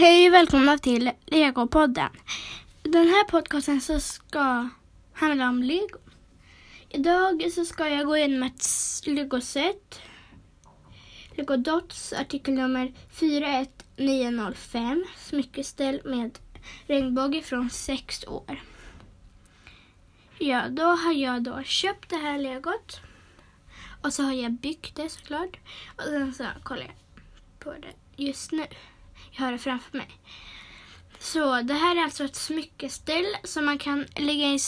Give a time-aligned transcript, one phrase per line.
[0.00, 2.10] Hej och välkomna till Legopodden.
[2.82, 4.68] I den här podcasten så ska
[5.12, 5.98] handla om Lego.
[6.88, 8.62] Idag så ska jag gå igenom ett
[9.06, 10.00] Lego-set.
[11.36, 15.04] Lego Dots artikel nummer 41905.
[15.16, 16.38] Smyckeställ med
[16.86, 18.62] regnbåge från 6 år.
[20.38, 23.00] Ja, då har jag då köpt det här legot.
[24.02, 25.56] Och så har jag byggt det såklart.
[25.96, 26.94] Och sen så kollar jag
[27.58, 28.66] på det just nu.
[29.30, 30.08] Jag har det framför mig.
[31.18, 34.58] Så det här är alltså ett smyckeställ som man kan lägga i,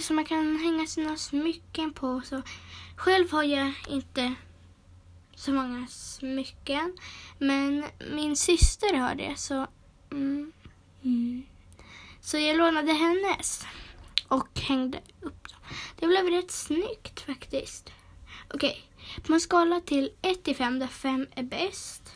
[0.00, 2.22] som man kan hänga sina smycken på.
[2.24, 2.42] Så
[2.96, 4.34] själv har jag inte
[5.34, 6.96] så många smycken.
[7.38, 9.66] Men min syster har det så...
[10.10, 10.52] Mm,
[11.04, 11.46] mm.
[12.20, 13.66] Så jag lånade hennes
[14.28, 15.58] och hängde upp dem.
[15.96, 17.92] Det blev rätt snyggt faktiskt.
[18.54, 18.82] Okej,
[19.22, 22.12] på en skala till 1 till 5 där 5 är bäst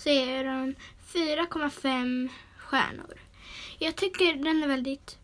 [0.00, 0.76] så är den
[1.12, 3.20] 4,5 stjärnor.
[3.78, 5.18] Jag tycker den är väldigt...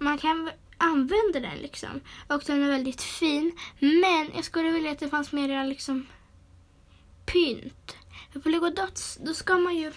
[0.00, 2.00] Man kan använda den liksom.
[2.28, 3.58] Och den är väldigt fin.
[3.78, 6.06] Men jag skulle vilja att det fanns mer liksom
[7.26, 7.96] pynt.
[8.32, 9.92] För på Lego Dots då ska man ju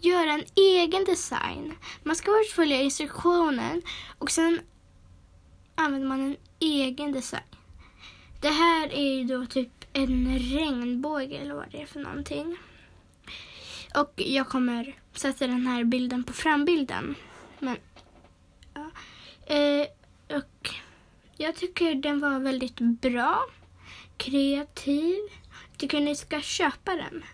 [0.00, 1.74] göra en egen design.
[2.02, 3.82] Man ska först följa instruktionen
[4.18, 4.60] och sen
[5.74, 7.56] använder man en egen design.
[8.40, 12.58] Det här är ju då typ en regnbåge eller vad det är för någonting.
[13.94, 17.14] Och jag kommer sätta den här bilden på frambilden.
[17.58, 17.76] Men,
[18.74, 18.90] ja.
[19.54, 19.86] Eh,
[20.36, 20.70] och
[21.36, 23.44] jag tycker den var väldigt bra,
[24.16, 25.18] kreativ.
[25.70, 27.24] Jag tycker ni ska köpa den.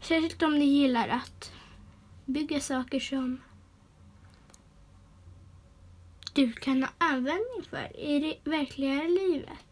[0.00, 1.52] Särskilt om ni gillar att
[2.24, 3.40] bygga saker som
[6.32, 9.71] du kan ha användning för i det verkliga livet.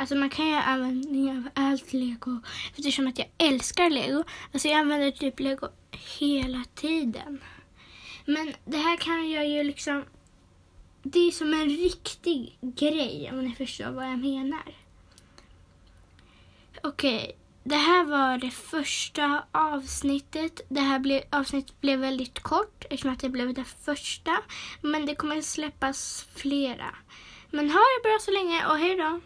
[0.00, 2.40] Alltså man kan ju använda allt lego
[2.76, 4.24] eftersom att jag älskar lego.
[4.52, 5.68] Alltså jag använder typ lego
[6.18, 7.40] hela tiden.
[8.24, 10.04] Men det här kan jag ju liksom...
[11.02, 14.74] Det är som en riktig grej om ni förstår vad jag menar.
[16.82, 20.60] Okej, det här var det första avsnittet.
[20.68, 24.36] Det här blev, avsnittet blev väldigt kort eftersom att det blev det första.
[24.80, 26.94] Men det kommer släppas flera.
[27.50, 29.20] Men ha det bra så länge och hej då!